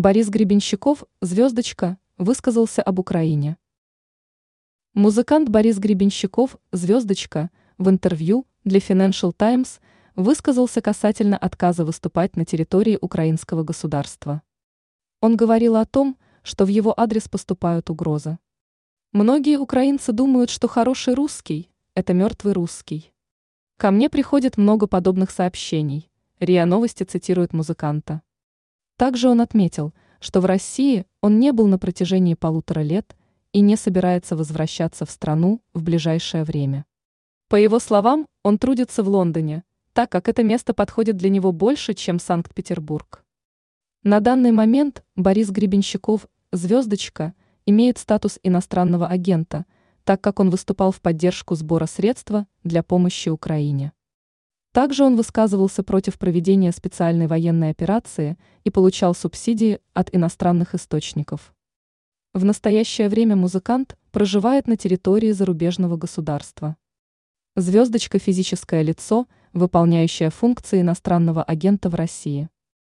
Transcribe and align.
Борис 0.00 0.30
Гребенщиков, 0.30 1.04
звездочка, 1.20 1.98
высказался 2.16 2.80
об 2.80 2.98
Украине. 3.00 3.58
Музыкант 4.94 5.50
Борис 5.50 5.78
Гребенщиков, 5.78 6.56
звездочка, 6.72 7.50
в 7.76 7.90
интервью 7.90 8.46
для 8.64 8.78
Financial 8.78 9.30
Times 9.30 9.78
высказался 10.16 10.80
касательно 10.80 11.36
отказа 11.36 11.84
выступать 11.84 12.34
на 12.34 12.46
территории 12.46 12.96
украинского 12.98 13.62
государства. 13.62 14.40
Он 15.20 15.36
говорил 15.36 15.76
о 15.76 15.84
том, 15.84 16.16
что 16.42 16.64
в 16.64 16.68
его 16.68 16.98
адрес 16.98 17.28
поступают 17.28 17.90
угрозы. 17.90 18.38
Многие 19.12 19.58
украинцы 19.58 20.12
думают, 20.12 20.48
что 20.48 20.66
хороший 20.66 21.12
русский– 21.12 21.70
это 21.94 22.14
мертвый 22.14 22.54
русский. 22.54 23.12
Ко 23.76 23.90
мне 23.90 24.08
приходит 24.08 24.56
много 24.56 24.86
подобных 24.86 25.30
сообщений. 25.30 26.10
РИА 26.38 26.64
Новости 26.64 27.02
цитирует 27.02 27.52
музыканта. 27.52 28.22
Также 29.00 29.30
он 29.30 29.40
отметил, 29.40 29.94
что 30.20 30.42
в 30.42 30.44
России 30.44 31.06
он 31.22 31.38
не 31.38 31.52
был 31.52 31.68
на 31.68 31.78
протяжении 31.78 32.34
полутора 32.34 32.80
лет 32.80 33.16
и 33.50 33.60
не 33.62 33.76
собирается 33.76 34.36
возвращаться 34.36 35.06
в 35.06 35.10
страну 35.10 35.62
в 35.72 35.82
ближайшее 35.82 36.44
время. 36.44 36.84
По 37.48 37.56
его 37.56 37.78
словам, 37.78 38.26
он 38.42 38.58
трудится 38.58 39.02
в 39.02 39.08
Лондоне, 39.08 39.64
так 39.94 40.12
как 40.12 40.28
это 40.28 40.42
место 40.42 40.74
подходит 40.74 41.16
для 41.16 41.30
него 41.30 41.50
больше, 41.50 41.94
чем 41.94 42.18
Санкт-Петербург. 42.18 43.24
На 44.02 44.20
данный 44.20 44.52
момент 44.52 45.02
Борис 45.16 45.48
Гребенщиков, 45.48 46.26
звездочка, 46.52 47.32
имеет 47.64 47.96
статус 47.96 48.38
иностранного 48.42 49.06
агента, 49.06 49.64
так 50.04 50.20
как 50.20 50.40
он 50.40 50.50
выступал 50.50 50.92
в 50.92 51.00
поддержку 51.00 51.54
сбора 51.54 51.86
средства 51.86 52.46
для 52.64 52.82
помощи 52.82 53.30
Украине. 53.30 53.94
Также 54.72 55.04
он 55.04 55.16
высказывался 55.16 55.82
против 55.82 56.18
проведения 56.18 56.70
специальной 56.70 57.26
военной 57.26 57.70
операции 57.70 58.38
и 58.62 58.70
получал 58.70 59.14
субсидии 59.14 59.80
от 59.94 60.14
иностранных 60.14 60.74
источников. 60.74 61.52
В 62.34 62.44
настоящее 62.44 63.08
время 63.08 63.34
музыкант 63.34 63.96
проживает 64.12 64.68
на 64.68 64.76
территории 64.76 65.32
зарубежного 65.32 65.96
государства. 65.96 66.76
Звездочка– 67.56 68.18
физическое 68.20 68.82
лицо, 68.82 69.26
выполняющее 69.52 70.30
функции 70.30 70.82
иностранного 70.82 71.42
агента 71.42 71.88
в 71.90 71.96
России. 71.96 72.48